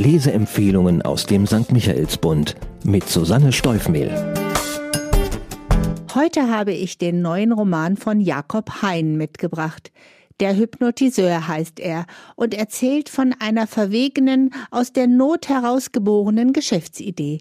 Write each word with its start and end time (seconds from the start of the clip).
Leseempfehlungen 0.00 1.02
aus 1.02 1.26
dem 1.26 1.46
St. 1.46 1.72
Michaelsbund 1.72 2.56
mit 2.84 3.06
Susanne 3.06 3.52
Steufmehl. 3.52 4.10
Heute 6.14 6.48
habe 6.48 6.72
ich 6.72 6.96
den 6.96 7.20
neuen 7.20 7.52
Roman 7.52 7.98
von 7.98 8.18
Jakob 8.18 8.80
Hein 8.80 9.18
mitgebracht. 9.18 9.92
Der 10.40 10.56
Hypnotiseur 10.56 11.46
heißt 11.46 11.80
er 11.80 12.06
und 12.34 12.54
erzählt 12.54 13.10
von 13.10 13.34
einer 13.40 13.66
verwegenen, 13.66 14.54
aus 14.70 14.94
der 14.94 15.06
Not 15.06 15.50
herausgeborenen 15.50 16.54
Geschäftsidee. 16.54 17.40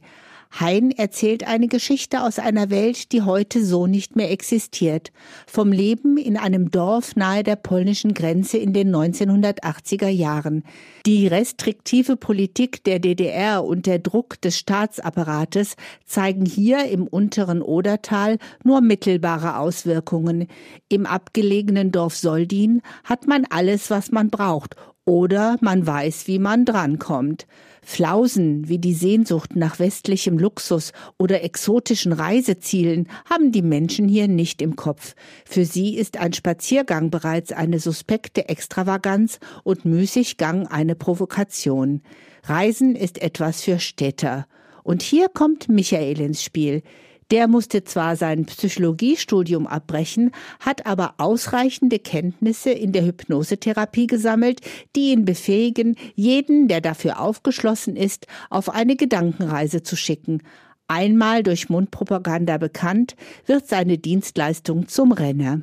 Hein 0.51 0.91
erzählt 0.91 1.47
eine 1.47 1.67
Geschichte 1.67 2.23
aus 2.23 2.39
einer 2.39 2.71
Welt, 2.71 3.11
die 3.11 3.21
heute 3.21 3.63
so 3.63 3.85
nicht 3.85 4.15
mehr 4.15 4.31
existiert. 4.31 5.11
Vom 5.45 5.71
Leben 5.71 6.17
in 6.17 6.37
einem 6.37 6.71
Dorf 6.71 7.15
nahe 7.15 7.43
der 7.43 7.55
polnischen 7.55 8.15
Grenze 8.15 8.57
in 8.57 8.73
den 8.73 8.93
1980er 8.93 10.07
Jahren. 10.07 10.63
Die 11.05 11.27
restriktive 11.27 12.17
Politik 12.17 12.83
der 12.83 12.99
DDR 12.99 13.63
und 13.63 13.85
der 13.85 13.99
Druck 13.99 14.41
des 14.41 14.57
Staatsapparates 14.57 15.75
zeigen 16.05 16.45
hier 16.45 16.85
im 16.85 17.05
unteren 17.07 17.61
Odertal 17.61 18.39
nur 18.63 18.81
mittelbare 18.81 19.57
Auswirkungen. 19.57 20.47
Im 20.89 21.05
abgelegenen 21.05 21.91
Dorf 21.91 22.15
Soldin 22.15 22.81
hat 23.03 23.27
man 23.27 23.45
alles, 23.49 23.91
was 23.91 24.11
man 24.11 24.29
braucht, 24.29 24.75
oder 25.09 25.57
man 25.59 25.87
weiß, 25.87 26.27
wie 26.27 26.37
man 26.37 26.65
drankommt. 26.65 27.47
Flausen 27.81 28.69
wie 28.69 28.77
die 28.77 28.93
Sehnsucht 28.93 29.55
nach 29.55 29.79
westlichem 29.79 30.37
Luxus 30.37 30.91
oder 31.17 31.43
exotischen 31.43 32.13
Reisezielen 32.13 33.07
haben 33.27 33.51
die 33.51 33.63
Menschen 33.63 34.07
hier 34.07 34.27
nicht 34.27 34.61
im 34.61 34.75
Kopf. 34.75 35.15
Für 35.45 35.65
sie 35.65 35.95
ist 35.95 36.17
ein 36.17 36.33
Spaziergang 36.33 37.09
bereits 37.09 37.51
eine 37.51 37.79
suspekte 37.79 38.49
Extravaganz 38.49 39.39
und 39.63 39.83
Müßiggang 39.83 40.67
eine 40.67 40.93
Provokation. 40.93 42.03
Reisen 42.43 42.95
ist 42.95 43.19
etwas 43.19 43.63
für 43.63 43.79
Städter. 43.79 44.45
Und 44.83 45.01
hier 45.01 45.27
kommt 45.27 45.69
Michael 45.69 46.21
ins 46.21 46.43
Spiel. 46.43 46.83
Der 47.31 47.47
musste 47.47 47.83
zwar 47.83 48.15
sein 48.15 48.45
Psychologiestudium 48.45 49.67
abbrechen, 49.67 50.31
hat 50.59 50.87
aber 50.87 51.15
ausreichende 51.19 51.99
Kenntnisse 51.99 52.71
in 52.71 52.91
der 52.91 53.05
Hypnosetherapie 53.05 54.07
gesammelt, 54.07 54.61
die 54.95 55.11
ihn 55.11 55.25
befähigen, 55.25 55.95
jeden, 56.15 56.67
der 56.67 56.81
dafür 56.81 57.19
aufgeschlossen 57.19 57.95
ist, 57.95 58.25
auf 58.49 58.69
eine 58.69 58.95
Gedankenreise 58.95 59.83
zu 59.83 59.95
schicken. 59.95 60.41
Einmal 60.87 61.43
durch 61.43 61.69
Mundpropaganda 61.69 62.57
bekannt, 62.57 63.15
wird 63.45 63.67
seine 63.67 63.99
Dienstleistung 63.99 64.87
zum 64.87 65.11
Renner. 65.11 65.61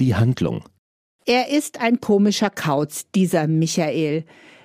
Die 0.00 0.16
Handlung. 0.16 0.64
Er 1.26 1.48
ist 1.50 1.80
ein 1.80 2.00
komischer 2.00 2.50
Kauz, 2.50 3.04
dieser 3.14 3.46
Michael. 3.46 4.24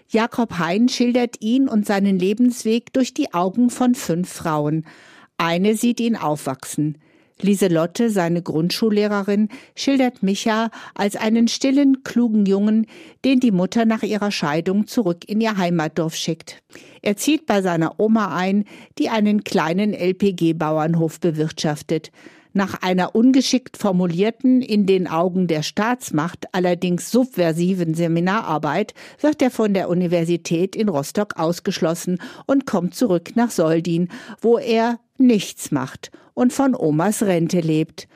Jakob 0.10 0.58
Hein 0.58 0.90
schildert 0.90 1.42
ihn 1.42 1.68
und 1.68 1.86
seinen 1.86 2.18
Lebensweg 2.18 2.92
durch 2.94 3.14
die 3.14 3.34
Augen 3.34 3.70
von 3.70 3.94
fünf 3.94 4.30
Frauen. 4.32 4.86
Eine 5.44 5.76
sieht 5.76 6.00
ihn 6.00 6.16
aufwachsen. 6.16 7.00
Lieselotte, 7.42 8.10
seine 8.10 8.42
Grundschullehrerin, 8.42 9.50
schildert 9.76 10.24
Micha 10.24 10.72
als 10.96 11.18
einen 11.18 11.50
stillen, 11.50 12.02
klugen 12.06 12.46
Jungen, 12.46 12.88
den 13.26 13.42
die 13.42 13.52
Mutter 13.52 13.84
nach 13.84 14.04
ihrer 14.04 14.32
Scheidung 14.32 14.88
zurück 14.88 15.28
in 15.28 15.42
ihr 15.42 15.58
Heimatdorf 15.58 16.16
schickt. 16.16 16.64
Er 17.02 17.18
zieht 17.18 17.46
bei 17.46 17.62
seiner 17.62 18.00
Oma 18.00 18.34
ein, 18.34 18.64
die 18.98 19.10
einen 19.10 19.44
kleinen 19.44 19.94
LPG-Bauernhof 19.94 21.20
bewirtschaftet. 21.20 22.12
Nach 22.54 22.82
einer 22.82 23.14
ungeschickt 23.14 23.76
formulierten, 23.76 24.62
in 24.62 24.86
den 24.86 25.10
Augen 25.10 25.48
der 25.48 25.64
Staatsmacht 25.64 26.46
allerdings 26.54 27.12
subversiven 27.12 27.96
Seminararbeit 27.96 28.94
wird 29.20 29.42
er 29.42 29.52
von 29.52 29.74
der 29.74 29.90
Universität 29.90 30.78
in 30.78 30.88
Rostock 30.88 31.38
ausgeschlossen 31.38 32.20
und 32.46 32.66
kommt 32.66 32.96
zurück 32.96 33.36
nach 33.36 33.52
Soldin, 33.52 34.08
wo 34.40 34.58
er 34.58 35.00
nichts 35.24 35.72
macht 35.72 36.12
und 36.34 36.54
von 36.54 36.76
Omas 36.76 37.24
Rente 37.24 37.60
lebt. 37.60 38.08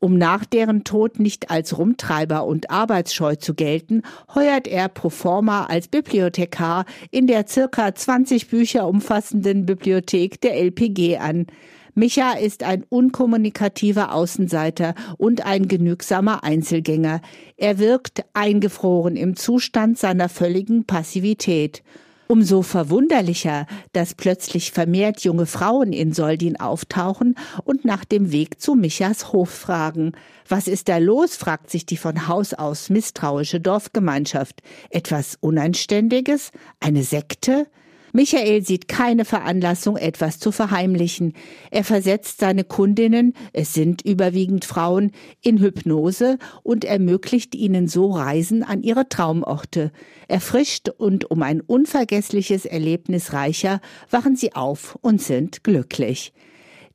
Um 0.00 0.18
nach 0.18 0.44
deren 0.44 0.84
Tod 0.84 1.18
nicht 1.18 1.50
als 1.50 1.78
Rumtreiber 1.78 2.44
und 2.44 2.70
arbeitsscheu 2.70 3.36
zu 3.36 3.54
gelten, 3.54 4.02
heuert 4.34 4.68
er 4.68 4.88
pro 4.88 5.08
forma 5.08 5.64
als 5.64 5.88
Bibliothekar 5.88 6.84
in 7.10 7.26
der 7.26 7.46
circa 7.48 7.94
20 7.94 8.48
Bücher 8.48 8.86
umfassenden 8.86 9.64
Bibliothek 9.64 10.40
der 10.42 10.56
LPG 10.56 11.16
an. 11.16 11.46
Micha 11.94 12.32
ist 12.32 12.64
ein 12.64 12.84
unkommunikativer 12.88 14.12
Außenseiter 14.12 14.94
und 15.16 15.46
ein 15.46 15.68
genügsamer 15.68 16.42
Einzelgänger. 16.44 17.22
Er 17.56 17.78
wirkt 17.78 18.24
eingefroren 18.34 19.16
im 19.16 19.36
Zustand 19.36 19.96
seiner 19.96 20.28
völligen 20.28 20.84
Passivität. 20.84 21.82
Umso 22.26 22.62
verwunderlicher, 22.62 23.66
dass 23.92 24.14
plötzlich 24.14 24.72
vermehrt 24.72 25.20
junge 25.20 25.44
Frauen 25.44 25.92
in 25.92 26.12
Soldin 26.12 26.58
auftauchen 26.58 27.36
und 27.64 27.84
nach 27.84 28.04
dem 28.04 28.32
Weg 28.32 28.60
zu 28.62 28.74
Michas 28.74 29.32
Hof 29.32 29.50
fragen. 29.50 30.12
Was 30.48 30.66
ist 30.66 30.88
da 30.88 30.96
los? 30.98 31.36
fragt 31.36 31.70
sich 31.70 31.84
die 31.84 31.98
von 31.98 32.26
Haus 32.26 32.54
aus 32.54 32.88
misstrauische 32.88 33.60
Dorfgemeinschaft. 33.60 34.62
Etwas 34.88 35.36
Unanständiges? 35.40 36.50
Eine 36.80 37.02
Sekte? 37.02 37.66
Michael 38.16 38.64
sieht 38.64 38.86
keine 38.86 39.24
Veranlassung, 39.24 39.96
etwas 39.96 40.38
zu 40.38 40.52
verheimlichen. 40.52 41.32
Er 41.72 41.82
versetzt 41.82 42.38
seine 42.38 42.62
Kundinnen, 42.62 43.34
es 43.52 43.74
sind 43.74 44.02
überwiegend 44.02 44.64
Frauen, 44.64 45.10
in 45.42 45.58
Hypnose 45.58 46.38
und 46.62 46.84
ermöglicht 46.84 47.56
ihnen 47.56 47.88
so 47.88 48.12
Reisen 48.12 48.62
an 48.62 48.84
ihre 48.84 49.08
Traumorte. 49.08 49.90
Erfrischt 50.28 50.90
und 50.90 51.28
um 51.28 51.42
ein 51.42 51.60
unvergessliches 51.60 52.66
Erlebnis 52.66 53.32
reicher, 53.32 53.80
wachen 54.10 54.36
sie 54.36 54.54
auf 54.54 54.96
und 55.00 55.20
sind 55.20 55.64
glücklich. 55.64 56.32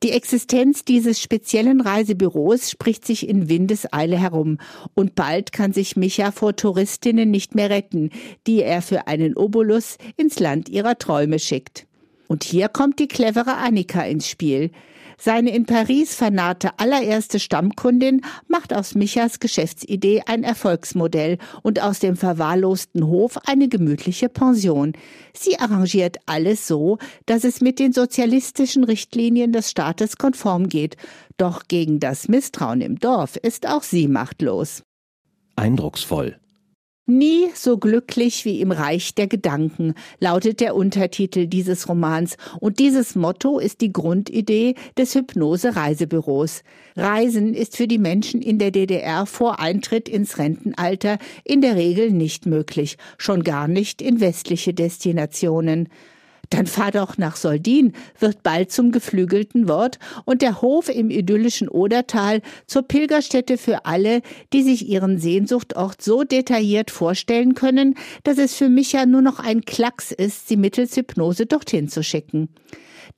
Die 0.02 0.12
Existenz 0.12 0.82
dieses 0.82 1.20
speziellen 1.20 1.82
Reisebüros 1.82 2.70
spricht 2.70 3.06
sich 3.06 3.28
in 3.28 3.50
Windeseile 3.50 4.18
herum 4.18 4.56
und 4.94 5.14
bald 5.14 5.52
kann 5.52 5.74
sich 5.74 5.94
Micha 5.94 6.32
vor 6.32 6.56
Touristinnen 6.56 7.30
nicht 7.30 7.54
mehr 7.54 7.68
retten, 7.68 8.08
die 8.46 8.62
er 8.62 8.80
für 8.80 9.08
einen 9.08 9.36
Obolus 9.36 9.98
ins 10.16 10.40
Land 10.40 10.70
ihrer 10.70 10.96
Träume 10.96 11.38
schickt. 11.38 11.86
Und 12.30 12.44
hier 12.44 12.68
kommt 12.68 13.00
die 13.00 13.08
clevere 13.08 13.56
Annika 13.56 14.02
ins 14.02 14.28
Spiel. 14.28 14.70
Seine 15.18 15.50
in 15.50 15.66
Paris 15.66 16.14
vernarrte 16.14 16.78
allererste 16.78 17.40
Stammkundin 17.40 18.20
macht 18.46 18.72
aus 18.72 18.94
Michas 18.94 19.40
Geschäftsidee 19.40 20.22
ein 20.26 20.44
Erfolgsmodell 20.44 21.38
und 21.62 21.82
aus 21.82 21.98
dem 21.98 22.14
verwahrlosten 22.14 23.08
Hof 23.08 23.36
eine 23.48 23.68
gemütliche 23.68 24.28
Pension. 24.28 24.92
Sie 25.34 25.58
arrangiert 25.58 26.18
alles 26.26 26.68
so, 26.68 26.98
dass 27.26 27.42
es 27.42 27.60
mit 27.60 27.80
den 27.80 27.92
sozialistischen 27.92 28.84
Richtlinien 28.84 29.50
des 29.50 29.68
Staates 29.68 30.16
konform 30.16 30.68
geht. 30.68 30.96
Doch 31.36 31.64
gegen 31.66 31.98
das 31.98 32.28
Misstrauen 32.28 32.80
im 32.80 33.00
Dorf 33.00 33.34
ist 33.38 33.66
auch 33.66 33.82
sie 33.82 34.06
machtlos. 34.06 34.84
Eindrucksvoll. 35.56 36.38
Nie 37.10 37.48
so 37.56 37.76
glücklich 37.76 38.44
wie 38.44 38.60
im 38.60 38.70
Reich 38.70 39.16
der 39.16 39.26
Gedanken 39.26 39.94
lautet 40.20 40.60
der 40.60 40.76
Untertitel 40.76 41.48
dieses 41.48 41.88
Romans 41.88 42.36
und 42.60 42.78
dieses 42.78 43.16
Motto 43.16 43.58
ist 43.58 43.80
die 43.80 43.92
Grundidee 43.92 44.76
des 44.96 45.16
Hypnose-Reisebüros. 45.16 46.62
Reisen 46.94 47.52
ist 47.52 47.76
für 47.76 47.88
die 47.88 47.98
Menschen 47.98 48.40
in 48.40 48.60
der 48.60 48.70
DDR 48.70 49.26
vor 49.26 49.58
Eintritt 49.58 50.08
ins 50.08 50.38
Rentenalter 50.38 51.18
in 51.42 51.60
der 51.62 51.74
Regel 51.74 52.12
nicht 52.12 52.46
möglich, 52.46 52.96
schon 53.18 53.42
gar 53.42 53.66
nicht 53.66 54.02
in 54.02 54.20
westliche 54.20 54.72
Destinationen. 54.72 55.88
Dann 56.50 56.66
fahr 56.66 56.90
doch 56.90 57.16
nach 57.16 57.36
Soldin, 57.36 57.92
wird 58.18 58.42
bald 58.42 58.72
zum 58.72 58.90
geflügelten 58.90 59.68
Wort 59.68 59.98
und 60.24 60.42
der 60.42 60.60
Hof 60.60 60.88
im 60.88 61.08
idyllischen 61.08 61.68
Odertal 61.68 62.42
zur 62.66 62.82
Pilgerstätte 62.82 63.56
für 63.56 63.86
alle, 63.86 64.20
die 64.52 64.62
sich 64.62 64.88
ihren 64.88 65.18
Sehnsuchtort 65.18 66.02
so 66.02 66.24
detailliert 66.24 66.90
vorstellen 66.90 67.54
können, 67.54 67.94
dass 68.24 68.38
es 68.38 68.54
für 68.54 68.68
mich 68.68 68.92
ja 68.92 69.06
nur 69.06 69.22
noch 69.22 69.38
ein 69.38 69.64
Klacks 69.64 70.10
ist, 70.10 70.48
sie 70.48 70.56
mittels 70.56 70.96
Hypnose 70.96 71.46
dorthin 71.46 71.88
zu 71.88 72.02
schicken. 72.02 72.48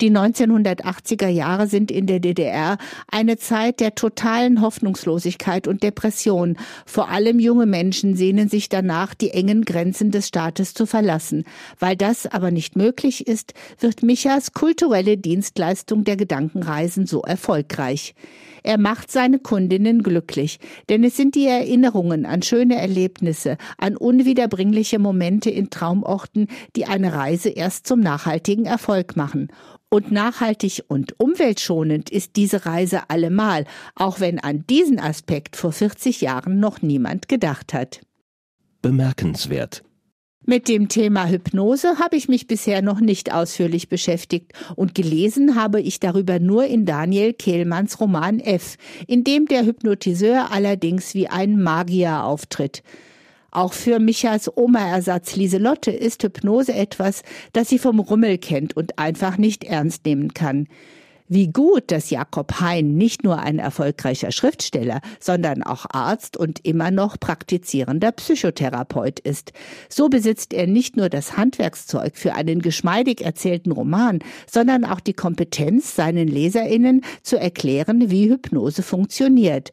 Die 0.01 0.11
1980er 0.11 1.29
Jahre 1.29 1.67
sind 1.67 1.91
in 1.91 2.07
der 2.07 2.21
DDR 2.21 2.79
eine 3.11 3.37
Zeit 3.37 3.81
der 3.81 3.95
totalen 3.95 4.61
Hoffnungslosigkeit 4.61 5.69
und 5.69 5.83
Depression. 5.83 6.57
Vor 6.87 7.09
allem 7.09 7.39
junge 7.39 7.67
Menschen 7.67 8.17
sehnen 8.17 8.49
sich 8.49 8.69
danach, 8.69 9.15
die 9.15 9.31
engen 9.31 9.65
Grenzen 9.65 10.11
des 10.11 10.29
Staates 10.29 10.75
zu 10.75 10.87
verlassen. 10.87 11.45
Weil 11.79 11.97
das 11.97 12.27
aber 12.27 12.51
nicht 12.51 12.77
möglich 12.77 13.27
ist, 13.27 13.55
wird 13.79 14.03
Michas 14.03 14.53
kulturelle 14.53 15.19
Dienstleistung 15.19 16.05
der 16.05 16.17
Gedankenreisen 16.17 17.07
so 17.07 17.23
erfolgreich. 17.23 18.15
Er 18.63 18.79
macht 18.79 19.11
seine 19.11 19.39
Kundinnen 19.39 20.03
glücklich, 20.03 20.59
denn 20.89 21.03
es 21.03 21.17
sind 21.17 21.35
die 21.35 21.47
Erinnerungen 21.47 22.27
an 22.27 22.43
schöne 22.43 22.77
Erlebnisse, 22.77 23.57
an 23.77 23.97
unwiederbringliche 23.97 24.99
Momente 25.01 25.51
in 25.51 25.71
Traumorten, 25.71 26.47
die 26.77 26.87
eine 26.87 27.13
Reise 27.13 27.49
erst 27.49 27.87
zum 27.87 28.01
nachhaltigen 28.01 28.65
Erfolg 28.65 29.17
machen. 29.17 29.49
Und 29.93 30.11
nachhaltig 30.11 30.85
und 30.89 31.21
umweltschonend 31.21 32.09
ist 32.09 32.37
diese 32.37 32.65
Reise 32.65 33.11
allemal, 33.11 33.67
auch 33.95 34.21
wenn 34.21 34.39
an 34.39 34.65
diesen 34.67 34.99
Aspekt 34.99 35.55
vor 35.55 35.71
40 35.71 36.23
Jahren 36.23 36.59
noch 36.59 36.81
niemand 36.81 37.29
gedacht 37.29 37.75
hat. 37.75 38.01
Bemerkenswert. 38.81 39.83
Mit 40.47 40.67
dem 40.69 40.89
Thema 40.89 41.29
Hypnose 41.29 41.99
habe 41.99 42.17
ich 42.17 42.27
mich 42.27 42.47
bisher 42.47 42.81
noch 42.81 43.01
nicht 43.01 43.35
ausführlich 43.35 43.91
beschäftigt 43.91 44.53
und 44.77 44.95
gelesen 44.95 45.57
habe 45.57 45.83
ich 45.83 46.01
darüber 46.01 46.39
nur 46.39 46.65
in 46.65 46.87
Daniel 46.87 47.35
Kehlmanns 47.35 48.01
Roman 48.01 48.41
F, 48.41 48.79
in 49.07 49.25
dem 49.25 49.45
der 49.45 49.67
Hypnotiseur 49.67 50.51
allerdings 50.53 51.13
wie 51.13 51.29
ein 51.29 51.63
Magier 51.63 52.25
auftritt. 52.25 52.83
Auch 53.55 53.75
für 53.75 53.99
Michas 53.99 54.51
Oma-Ersatz 54.57 55.37
Lieselotte 55.37 55.91
ist 55.91 56.23
Hypnose 56.23 56.73
etwas, 56.73 57.23
das 57.53 57.69
sie 57.69 57.79
vom 57.79 58.01
Rummel 58.01 58.39
kennt 58.39 58.75
und 58.75 58.99
einfach 58.99 59.37
nicht 59.37 59.63
ernst 59.65 60.07
nehmen 60.07 60.33
kann. 60.33 60.69
Wie 61.29 61.49
gut, 61.49 61.91
dass 61.91 62.09
Jakob 62.09 62.61
Hein 62.61 62.97
nicht 62.97 63.25
nur 63.25 63.39
ein 63.41 63.59
erfolgreicher 63.59 64.33
Schriftsteller, 64.33 65.03
sondern 65.21 65.63
auch 65.63 65.85
Arzt 65.91 66.39
und 66.39 66.65
immer 66.65 66.91
noch 66.91 67.21
praktizierender 67.21 68.13
Psychotherapeut 68.13 69.21
ist. 69.21 69.53
So 69.91 70.09
besitzt 70.09 70.55
er 70.55 70.67
nicht 70.67 70.97
nur 70.97 71.11
das 71.11 71.37
Handwerkszeug 71.37 72.17
für 72.17 72.35
einen 72.35 72.63
geschmeidig 72.63 73.21
erzählten 73.21 73.73
Roman, 73.73 74.21
sondern 74.51 74.87
auch 74.87 75.01
die 75.01 75.15
Kompetenz, 75.15 75.95
seinen 75.95 76.27
Leserinnen 76.27 77.03
zu 77.23 77.39
erklären, 77.39 78.11
wie 78.11 78.31
Hypnose 78.31 78.83
funktioniert 78.83 79.73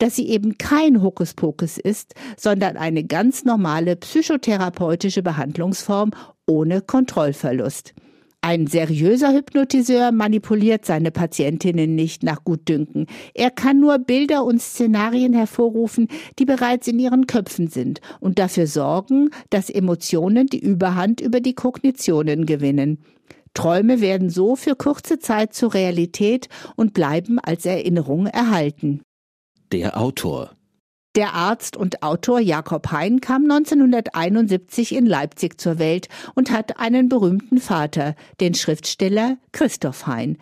dass 0.00 0.16
sie 0.16 0.28
eben 0.28 0.58
kein 0.58 1.02
Hokuspokus 1.02 1.78
ist, 1.78 2.14
sondern 2.36 2.76
eine 2.76 3.04
ganz 3.04 3.44
normale 3.44 3.94
psychotherapeutische 3.94 5.22
Behandlungsform 5.22 6.10
ohne 6.46 6.80
Kontrollverlust. 6.80 7.94
Ein 8.42 8.66
seriöser 8.66 9.34
Hypnotiseur 9.34 10.12
manipuliert 10.12 10.86
seine 10.86 11.10
Patientinnen 11.10 11.94
nicht 11.94 12.22
nach 12.22 12.42
Gutdünken. 12.42 13.06
Er 13.34 13.50
kann 13.50 13.80
nur 13.80 13.98
Bilder 13.98 14.44
und 14.44 14.62
Szenarien 14.62 15.34
hervorrufen, 15.34 16.08
die 16.38 16.46
bereits 16.46 16.88
in 16.88 16.98
ihren 16.98 17.26
Köpfen 17.26 17.68
sind 17.68 18.00
und 18.18 18.38
dafür 18.38 18.66
sorgen, 18.66 19.28
dass 19.50 19.68
Emotionen 19.68 20.46
die 20.46 20.60
Überhand 20.60 21.20
über 21.20 21.40
die 21.40 21.54
Kognitionen 21.54 22.46
gewinnen. 22.46 23.04
Träume 23.52 24.00
werden 24.00 24.30
so 24.30 24.56
für 24.56 24.74
kurze 24.74 25.18
Zeit 25.18 25.52
zur 25.52 25.74
Realität 25.74 26.48
und 26.76 26.94
bleiben 26.94 27.38
als 27.40 27.66
Erinnerung 27.66 28.26
erhalten. 28.26 29.02
Der 29.72 29.96
Autor 29.96 30.50
der 31.16 31.34
Arzt 31.34 31.76
und 31.76 32.04
Autor 32.04 32.38
Jakob 32.38 32.92
Hein 32.92 33.20
kam 33.20 33.42
1971 33.42 34.94
in 34.94 35.06
Leipzig 35.06 35.60
zur 35.60 35.80
Welt 35.80 36.08
und 36.36 36.52
hat 36.52 36.78
einen 36.78 37.08
berühmten 37.08 37.58
Vater, 37.58 38.14
den 38.40 38.54
Schriftsteller 38.54 39.36
Christoph 39.50 40.06
Hein. 40.06 40.38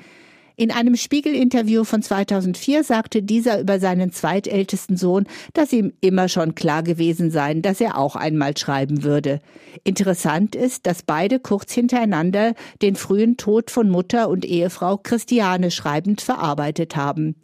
In 0.57 0.71
einem 0.71 0.97
Spiegel-Interview 0.97 1.85
von 1.85 2.03
2004 2.03 2.85
sagte 2.85 3.23
dieser 3.23 3.61
über 3.61 3.81
seinen 3.81 4.13
zweitältesten 4.13 4.99
Sohn, 4.99 5.25
dass 5.55 5.73
ihm 5.73 5.95
immer 6.03 6.29
schon 6.29 6.55
klar 6.55 6.83
gewesen 6.83 7.31
sei, 7.31 7.55
dass 7.55 7.81
er 7.81 7.97
auch 7.97 8.15
einmal 8.15 8.57
schreiben 8.59 9.05
würde. 9.05 9.41
Interessant 9.85 10.55
ist, 10.55 10.87
dass 10.87 11.03
beide 11.03 11.39
kurz 11.41 11.73
hintereinander 11.73 12.55
den 12.83 12.97
frühen 12.97 13.39
Tod 13.39 13.71
von 13.71 13.89
Mutter 13.89 14.29
und 14.29 14.45
Ehefrau 14.45 14.99
Christiane 14.99 15.71
schreibend 15.71 16.21
verarbeitet 16.21 16.97
haben. 16.97 17.37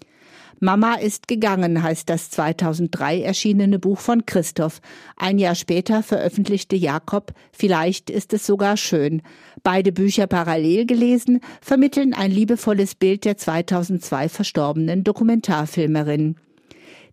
Mama 0.60 0.94
ist 0.94 1.28
gegangen 1.28 1.82
heißt 1.82 2.08
das 2.08 2.30
2003 2.30 3.22
erschienene 3.22 3.78
Buch 3.78 3.98
von 3.98 4.24
Christoph. 4.26 4.80
Ein 5.16 5.38
Jahr 5.38 5.54
später 5.54 6.02
veröffentlichte 6.02 6.76
Jakob 6.76 7.32
Vielleicht 7.52 8.10
ist 8.10 8.32
es 8.32 8.46
sogar 8.46 8.76
schön. 8.76 9.22
Beide 9.62 9.92
Bücher 9.92 10.26
parallel 10.26 10.86
gelesen 10.86 11.40
vermitteln 11.60 12.14
ein 12.14 12.30
liebevolles 12.30 12.94
Bild 12.94 13.24
der 13.24 13.36
2002 13.36 14.28
verstorbenen 14.28 15.04
Dokumentarfilmerin. 15.04 16.36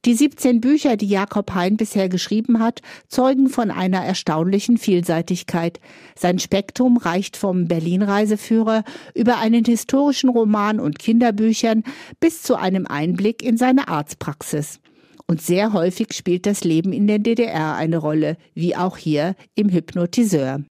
Die 0.03 0.15
17 0.15 0.61
Bücher, 0.61 0.97
die 0.97 1.07
Jakob 1.07 1.53
Hein 1.53 1.77
bisher 1.77 2.09
geschrieben 2.09 2.59
hat, 2.59 2.81
zeugen 3.07 3.49
von 3.49 3.69
einer 3.69 4.03
erstaunlichen 4.03 4.79
Vielseitigkeit. 4.79 5.79
Sein 6.17 6.39
Spektrum 6.39 6.97
reicht 6.97 7.37
vom 7.37 7.67
Berlin-Reiseführer 7.67 8.83
über 9.13 9.37
einen 9.37 9.63
historischen 9.63 10.29
Roman 10.29 10.79
und 10.79 10.97
Kinderbüchern 10.97 11.83
bis 12.19 12.41
zu 12.41 12.55
einem 12.55 12.87
Einblick 12.87 13.43
in 13.43 13.57
seine 13.57 13.89
Arztpraxis. 13.89 14.79
Und 15.27 15.39
sehr 15.39 15.71
häufig 15.71 16.13
spielt 16.13 16.47
das 16.47 16.63
Leben 16.63 16.93
in 16.93 17.05
der 17.05 17.19
DDR 17.19 17.75
eine 17.75 17.97
Rolle, 17.97 18.37
wie 18.55 18.75
auch 18.75 18.97
hier 18.97 19.35
im 19.53 19.69
Hypnotiseur. 19.69 20.63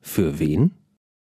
Für 0.00 0.38
wen? 0.38 0.81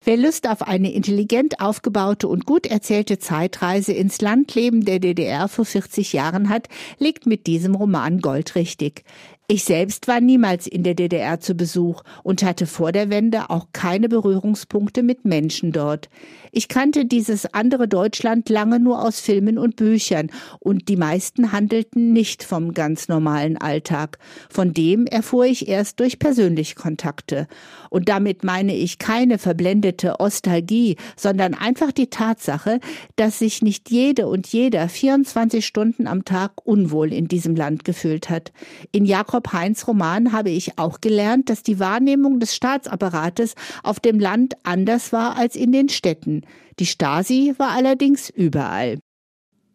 Wer 0.05 0.17
Lust 0.17 0.49
auf 0.49 0.63
eine 0.63 0.93
intelligent 0.93 1.61
aufgebaute 1.61 2.27
und 2.27 2.45
gut 2.45 2.67
erzählte 2.67 3.21
Zeitreise 3.21 3.93
ins 3.93 4.21
Landleben 4.21 4.85
der 4.85 4.99
DDR 4.99 5.47
vor 5.47 5.65
40 5.65 6.13
Jahren 6.13 6.49
hat, 6.49 6.69
liegt 6.99 7.27
mit 7.27 7.47
diesem 7.47 7.77
Roman 7.77 8.19
goldrichtig. 8.19 9.05
Ich 9.49 9.65
selbst 9.65 10.07
war 10.07 10.21
niemals 10.21 10.67
in 10.67 10.83
der 10.85 10.95
DDR 10.95 11.41
zu 11.41 11.55
Besuch 11.55 12.03
und 12.23 12.43
hatte 12.43 12.67
vor 12.67 12.93
der 12.93 13.11
Wende 13.11 13.51
auch 13.51 13.67
keine 13.73 14.09
Berührungspunkte 14.09 15.03
mit 15.03 15.25
Menschen 15.25 15.73
dort. 15.73 16.09
Ich 16.53 16.69
kannte 16.69 17.07
dieses 17.07 17.53
andere 17.53 17.89
Deutschland 17.89 18.49
lange 18.49 18.79
nur 18.79 19.05
aus 19.05 19.21
Filmen 19.21 19.59
und 19.59 19.77
Büchern 19.77 20.31
und 20.61 20.89
die 20.89 20.97
meisten 20.97 21.51
handelten 21.51 22.13
nicht 22.13 22.45
vom 22.45 22.73
ganz 22.73 23.09
normalen 23.09 23.59
Alltag. 23.59 24.19
Von 24.49 24.73
dem 24.75 25.07
erfuhr 25.07 25.45
ich 25.45 25.67
erst 25.67 25.99
durch 26.01 26.19
persönliche 26.19 26.77
Kontakte. 26.77 27.49
Und 27.91 28.09
damit 28.09 28.45
meine 28.45 28.75
ich 28.75 28.99
keine 28.99 29.39
verblendete 29.39 30.21
Ostalgie, 30.21 30.97
sondern 31.17 31.55
einfach 31.55 31.91
die 31.91 32.09
Tatsache, 32.09 32.81
dass 33.17 33.41
sich 33.41 33.61
nicht 33.61 33.91
jede 33.91 34.29
und 34.29 34.47
jeder 34.47 34.89
24 34.89 35.67
Stunden 35.67 36.07
am 36.07 36.25
Tag 36.25 36.53
unwohl 36.65 37.13
in 37.13 37.29
diesem 37.29 37.57
Land 37.57 37.85
gefühlt 37.85 38.31
hat. 38.31 38.53
In 38.93 39.05
Jakob 39.05 39.32
Jakob 39.33 39.55
Heinz 39.55 39.89
Roman 39.89 40.33
habe 40.33 40.51
ich 40.51 40.79
auch 40.79 41.01
gelernt, 41.01 41.49
dass 41.49 41.63
die 41.63 41.79
Wahrnehmung 41.79 42.39
des 42.39 42.55
Staatsapparates 42.55 43.55
auf 43.83 43.99
dem 43.99 44.21
Land 44.21 44.57
anders 44.63 45.11
war 45.11 45.37
als 45.39 45.57
in 45.57 45.73
den 45.73 45.89
Städten. 45.89 46.43
Die 46.79 46.85
Stasi 46.85 47.55
war 47.57 47.71
allerdings 47.71 48.29
überall. 48.29 48.99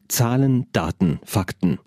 Zahlen, 0.10 0.68
Daten, 0.74 1.20
Fakten. 1.24 1.80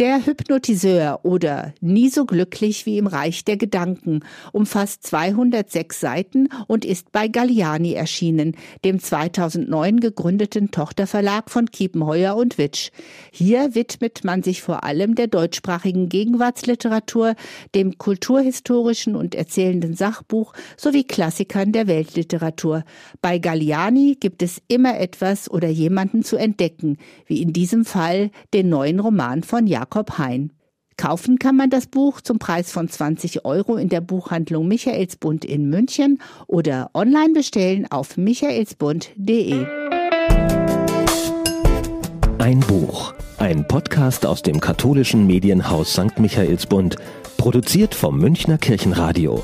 Der 0.00 0.26
Hypnotiseur 0.26 1.20
oder 1.22 1.72
Nie 1.80 2.08
so 2.08 2.24
glücklich 2.24 2.84
wie 2.84 2.98
im 2.98 3.06
Reich 3.06 3.44
der 3.44 3.56
Gedanken 3.56 4.24
umfasst 4.50 5.04
206 5.06 6.00
Seiten 6.00 6.48
und 6.66 6.84
ist 6.84 7.12
bei 7.12 7.28
Galliani 7.28 7.92
erschienen, 7.92 8.56
dem 8.84 8.98
2009 8.98 10.00
gegründeten 10.00 10.72
Tochterverlag 10.72 11.48
von 11.48 11.70
Kiepenheuer 11.70 12.34
und 12.34 12.58
Witsch. 12.58 12.90
Hier 13.30 13.76
widmet 13.76 14.24
man 14.24 14.42
sich 14.42 14.62
vor 14.62 14.82
allem 14.82 15.14
der 15.14 15.28
deutschsprachigen 15.28 16.08
Gegenwartsliteratur, 16.08 17.36
dem 17.76 17.96
kulturhistorischen 17.96 19.14
und 19.14 19.36
erzählenden 19.36 19.94
Sachbuch 19.94 20.54
sowie 20.76 21.04
Klassikern 21.04 21.70
der 21.70 21.86
Weltliteratur. 21.86 22.82
Bei 23.22 23.38
Galliani 23.38 24.16
gibt 24.18 24.42
es 24.42 24.60
immer 24.66 24.98
etwas 24.98 25.48
oder 25.48 25.68
jemanden 25.68 26.24
zu 26.24 26.36
entdecken, 26.36 26.98
wie 27.26 27.40
in 27.40 27.52
diesem 27.52 27.84
Fall 27.84 28.32
den 28.52 28.68
neuen 28.68 28.98
Roman 28.98 29.44
von 29.44 29.68
Jan 29.68 29.83
Jakob 29.84 30.16
Hein. 30.16 30.50
Kaufen 30.96 31.38
kann 31.38 31.56
man 31.56 31.68
das 31.68 31.86
Buch 31.86 32.22
zum 32.22 32.38
Preis 32.38 32.72
von 32.72 32.88
20 32.88 33.44
Euro 33.44 33.76
in 33.76 33.90
der 33.90 34.00
Buchhandlung 34.00 34.66
Michaelsbund 34.66 35.44
in 35.44 35.68
München 35.68 36.22
oder 36.46 36.88
online 36.94 37.34
bestellen 37.34 37.86
auf 37.90 38.16
michaelsbund.de. 38.16 39.66
Ein 42.38 42.60
Buch, 42.60 43.12
ein 43.36 43.68
Podcast 43.68 44.24
aus 44.24 44.40
dem 44.40 44.58
katholischen 44.58 45.26
Medienhaus 45.26 45.92
St. 45.92 46.18
Michaelsbund, 46.18 46.96
produziert 47.36 47.94
vom 47.94 48.18
Münchner 48.18 48.56
Kirchenradio. 48.56 49.42